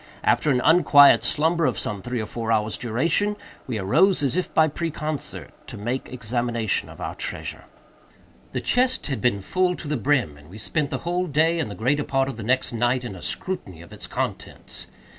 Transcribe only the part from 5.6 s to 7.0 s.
to make examination of